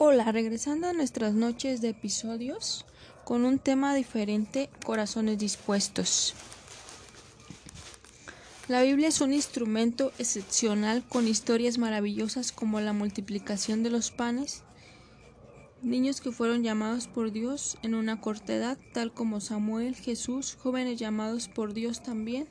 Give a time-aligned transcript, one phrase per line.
[0.00, 2.86] Hola, regresando a nuestras noches de episodios
[3.24, 6.34] con un tema diferente, corazones dispuestos.
[8.68, 14.62] La Biblia es un instrumento excepcional con historias maravillosas como la multiplicación de los panes,
[15.82, 21.00] niños que fueron llamados por Dios en una corta edad, tal como Samuel, Jesús, jóvenes
[21.00, 22.48] llamados por Dios también,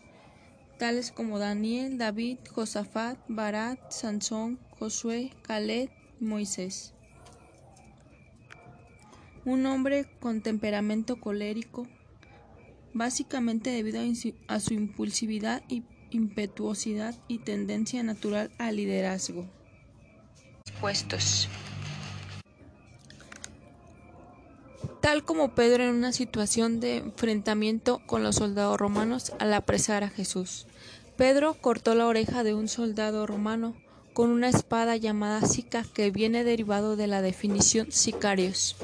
[0.77, 5.89] tales como Daniel, David, Josafat, Barat, Sansón, Josué, Caleb
[6.19, 6.93] Moisés
[9.47, 11.87] un hombre con temperamento colérico,
[12.93, 14.01] básicamente debido
[14.49, 19.45] a su impulsividad y impetuosidad y tendencia natural al liderazgo.
[20.81, 21.47] Puestos.
[24.99, 30.09] Tal como Pedro en una situación de enfrentamiento con los soldados romanos al apresar a
[30.09, 30.67] Jesús.
[31.15, 33.77] Pedro cortó la oreja de un soldado romano
[34.13, 38.75] con una espada llamada sica que viene derivado de la definición sicarios.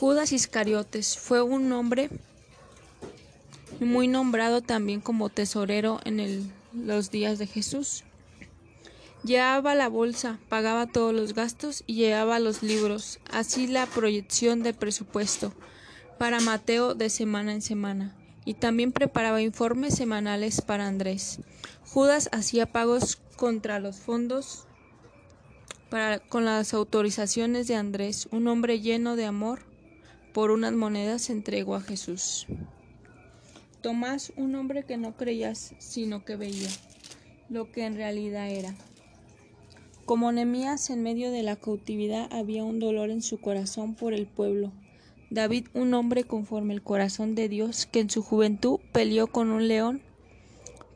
[0.00, 2.10] Judas Iscariotes fue un hombre
[3.78, 8.02] muy nombrado también como tesorero en los días de Jesús.
[9.22, 14.74] Llevaba la bolsa, pagaba todos los gastos y llevaba los libros, así la proyección del
[14.74, 15.52] presupuesto
[16.18, 21.38] para Mateo de semana en semana, y también preparaba informes semanales para Andrés.
[21.86, 24.66] Judas hacía pagos contra los fondos
[26.28, 29.73] con las autorizaciones de Andrés, un hombre lleno de amor
[30.34, 32.48] por unas monedas entregó a Jesús.
[33.82, 36.68] Tomás, un hombre que no creía, sino que veía
[37.48, 38.74] lo que en realidad era.
[40.06, 44.26] Como Nemías en medio de la cautividad había un dolor en su corazón por el
[44.26, 44.72] pueblo.
[45.30, 49.68] David, un hombre conforme el corazón de Dios, que en su juventud peleó con un
[49.68, 50.02] león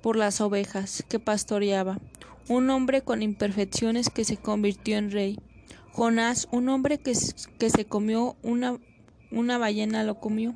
[0.03, 2.01] por las ovejas que pastoreaba.
[2.49, 5.39] Un hombre con imperfecciones que se convirtió en rey.
[5.93, 7.13] Jonás, un hombre que,
[7.59, 8.79] que se comió una
[9.31, 10.55] una ballena lo comió,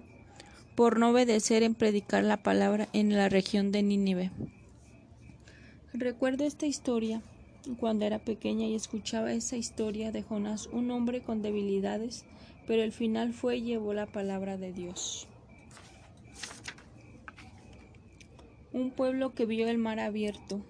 [0.74, 4.30] por no obedecer en predicar la palabra en la región de Nínive.
[5.92, 7.22] Recuerdo esta historia
[7.78, 12.24] cuando era pequeña y escuchaba esa historia de Jonás, un hombre con debilidades,
[12.66, 15.28] pero el final fue y llevó la palabra de Dios.
[18.72, 20.64] Un pueblo que vio el mar abierto.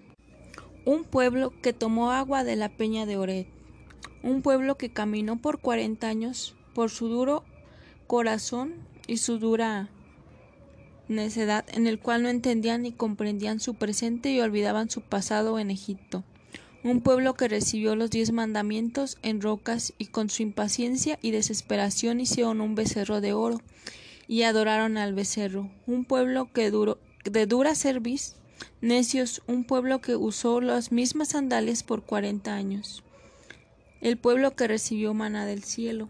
[0.85, 3.45] Un pueblo que tomó agua de la peña de Ored.
[4.23, 7.45] Un pueblo que caminó por cuarenta años por su duro
[8.07, 8.75] corazón
[9.07, 9.89] y su dura
[11.07, 15.71] necedad, en el cual no entendían ni comprendían su presente y olvidaban su pasado en
[15.71, 16.23] Egipto.
[16.83, 22.19] Un pueblo que recibió los diez mandamientos en rocas y con su impaciencia y desesperación
[22.19, 23.61] hicieron un becerro de oro
[24.27, 25.69] y adoraron al becerro.
[25.87, 28.35] Un pueblo que duró, de dura cerviz,
[28.81, 33.03] necios, un pueblo que usó las mismas sandalias por cuarenta años.
[34.01, 36.09] El pueblo que recibió maná del cielo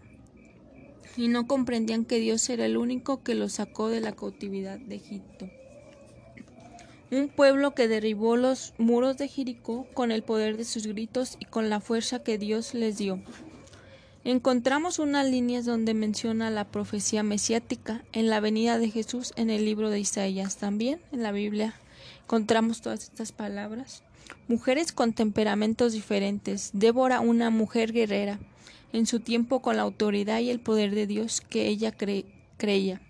[1.16, 4.96] y no comprendían que Dios era el único que los sacó de la cautividad de
[4.96, 5.48] Egipto.
[7.10, 11.44] Un pueblo que derribó los muros de Jericó con el poder de sus gritos y
[11.44, 13.20] con la fuerza que Dios les dio.
[14.24, 19.64] Encontramos unas líneas donde menciona la profecía mesiática en la venida de Jesús en el
[19.64, 20.56] libro de Isaías.
[20.56, 21.74] También en la Biblia
[22.22, 24.02] encontramos todas estas palabras.
[24.48, 26.70] Mujeres con temperamentos diferentes.
[26.72, 28.38] Débora, una mujer guerrera
[28.94, 31.92] en su tiempo con la autoridad y el poder de Dios que ella
[32.56, 33.02] creía.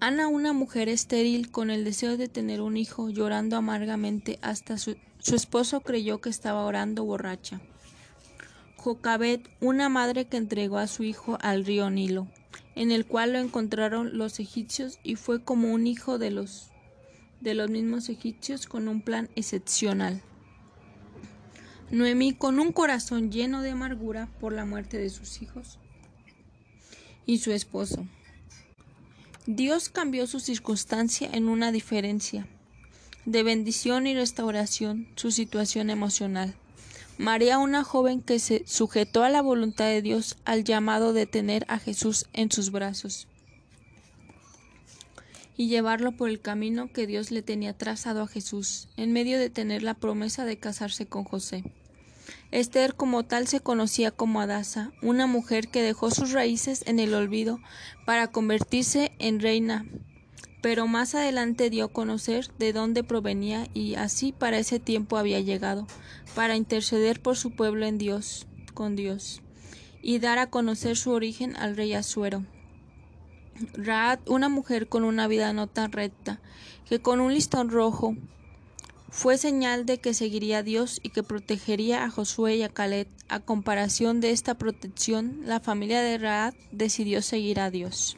[0.00, 4.96] Ana, una mujer estéril con el deseo de tener un hijo, llorando amargamente hasta su,
[5.26, 7.60] esposo creyó que estaba orando borracha.
[8.76, 12.28] Jocabet, una madre que entregó a su hijo al río Nilo,
[12.74, 16.70] en el cual lo encontraron los egipcios y fue como un hijo de los
[17.42, 20.22] de los mismos egipcios con un plan excepcional.
[21.92, 25.78] Noemí, con un corazón lleno de amargura por la muerte de sus hijos
[27.26, 28.06] y su esposo.
[29.44, 32.46] Dios cambió su circunstancia en una diferencia
[33.26, 36.54] de bendición y restauración su situación emocional.
[37.18, 41.66] María, una joven que se sujetó a la voluntad de Dios al llamado de tener
[41.68, 43.28] a Jesús en sus brazos
[45.58, 49.50] y llevarlo por el camino que Dios le tenía trazado a Jesús, en medio de
[49.50, 51.62] tener la promesa de casarse con José.
[52.52, 57.14] Esther como tal se conocía como Adasa, una mujer que dejó sus raíces en el
[57.14, 57.60] olvido
[58.04, 59.86] para convertirse en reina,
[60.60, 65.40] pero más adelante dio a conocer de dónde provenía y así para ese tiempo había
[65.40, 65.86] llegado,
[66.34, 69.40] para interceder por su pueblo en Dios, con Dios,
[70.02, 72.44] y dar a conocer su origen al rey Asuero.
[73.72, 76.38] Raad, una mujer con una vida no tan recta,
[76.84, 78.14] que con un listón rojo
[79.12, 83.06] fue señal de que seguiría a Dios y que protegería a Josué y a Caleb.
[83.28, 88.16] A comparación de esta protección, la familia de Raad decidió seguir a Dios.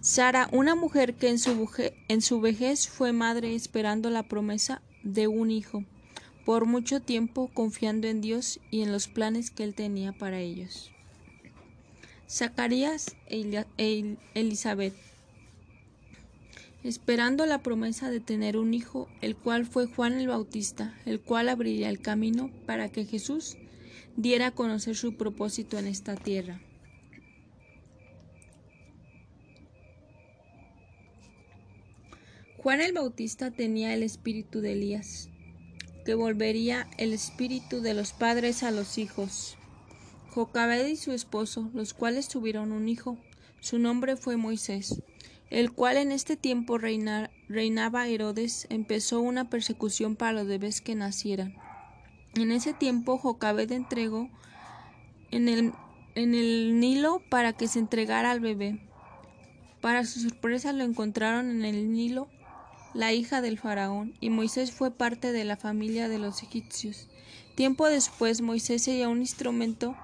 [0.00, 1.68] Sara, una mujer que en su,
[2.08, 5.84] en su vejez fue madre esperando la promesa de un hijo,
[6.46, 10.92] por mucho tiempo confiando en Dios y en los planes que él tenía para ellos.
[12.30, 14.94] Zacarías e, e Elizabeth
[16.84, 21.48] esperando la promesa de tener un hijo, el cual fue Juan el Bautista, el cual
[21.48, 23.56] abriría el camino para que Jesús
[24.16, 26.60] diera a conocer su propósito en esta tierra.
[32.58, 35.30] Juan el Bautista tenía el espíritu de Elías,
[36.04, 39.56] que volvería el espíritu de los padres a los hijos.
[40.30, 43.16] Jocabed y su esposo, los cuales tuvieron un hijo,
[43.60, 45.02] su nombre fue Moisés
[45.50, 51.54] el cual en este tiempo reinaba Herodes, empezó una persecución para los bebés que nacieran.
[52.34, 54.28] En ese tiempo Jocabed entregó
[55.30, 58.80] en el, Nilo para que se entregara al bebé.
[59.80, 62.28] Para su sorpresa lo encontraron en el Nilo
[62.94, 67.08] la hija del faraón, y Moisés fue parte de la familia de los egipcios.
[67.56, 69.96] Tiempo después Moisés sería un instrumento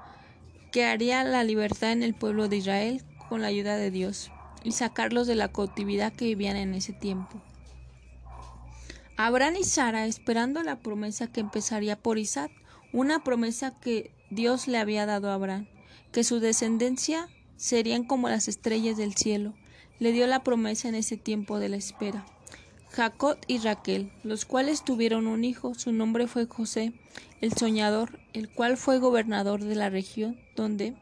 [0.73, 4.31] que haría la libertad en el pueblo de Israel con la ayuda de Dios
[4.65, 7.41] y sacarlos de la cautividad que vivían en ese tiempo.
[9.17, 12.51] Abraham y Sara esperando la promesa que empezaría por Isaac,
[12.93, 15.67] una promesa que Dios le había dado a Abraham,
[16.13, 19.55] que su descendencia serían como las estrellas del cielo.
[19.99, 22.25] Le dio la promesa en ese tiempo de la espera.
[22.91, 26.95] Jacob y Raquel, los cuales tuvieron un hijo, su nombre fue José,
[27.41, 30.97] el soñador, el cual fue gobernador de la región donde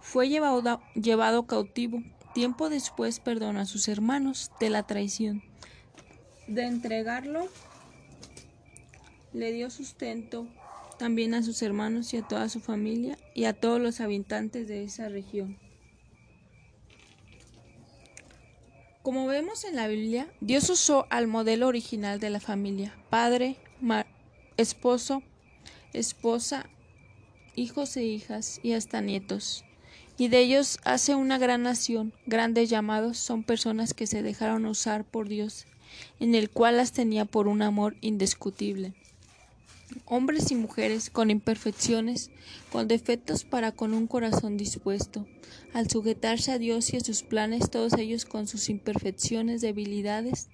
[0.00, 2.02] fue llevado, llevado cautivo
[2.38, 5.42] Tiempo después perdonó a sus hermanos de la traición.
[6.46, 7.48] De entregarlo,
[9.32, 10.46] le dio sustento
[11.00, 14.84] también a sus hermanos y a toda su familia y a todos los habitantes de
[14.84, 15.58] esa región.
[19.02, 23.56] Como vemos en la Biblia, Dios usó al modelo original de la familia, padre,
[24.56, 25.24] esposo,
[25.92, 26.70] esposa,
[27.56, 29.64] hijos e hijas y hasta nietos
[30.18, 32.12] y de ellos hace una gran nación.
[32.26, 35.66] Grandes llamados son personas que se dejaron usar por Dios,
[36.18, 38.94] en el cual las tenía por un amor indiscutible.
[40.04, 42.30] Hombres y mujeres con imperfecciones,
[42.70, 45.24] con defectos para con un corazón dispuesto,
[45.72, 50.48] al sujetarse a Dios y a sus planes, todos ellos con sus imperfecciones, debilidades,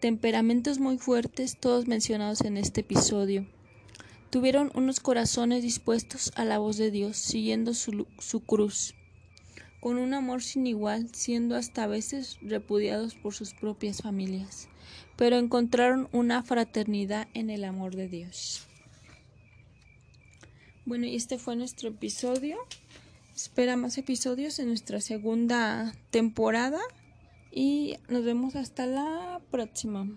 [0.00, 3.46] temperamentos muy fuertes, todos mencionados en este episodio.
[4.30, 8.94] Tuvieron unos corazones dispuestos a la voz de Dios, siguiendo su, su cruz
[9.80, 14.68] con un amor sin igual, siendo hasta a veces repudiados por sus propias familias,
[15.16, 18.66] pero encontraron una fraternidad en el amor de Dios.
[20.84, 22.56] Bueno, y este fue nuestro episodio.
[23.36, 26.80] Espera más episodios en nuestra segunda temporada
[27.52, 30.08] y nos vemos hasta la próxima.